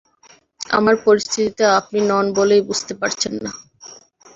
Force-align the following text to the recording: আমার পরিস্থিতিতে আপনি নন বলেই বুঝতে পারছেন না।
আমার 0.69 0.95
পরিস্থিতিতে 1.05 1.63
আপনি 1.79 1.99
নন 2.09 2.25
বলেই 2.37 2.61
বুঝতে 2.69 2.93
পারছেন 3.01 3.33
না। 3.43 3.51